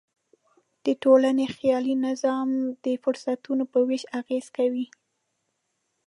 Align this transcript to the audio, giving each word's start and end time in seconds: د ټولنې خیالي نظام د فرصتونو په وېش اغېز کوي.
د 0.85 0.87
ټولنې 1.03 1.45
خیالي 1.55 1.95
نظام 2.07 2.49
د 2.83 2.85
فرصتونو 3.03 3.63
په 3.71 3.79
وېش 3.87 4.03
اغېز 4.19 4.45
کوي. 4.57 4.85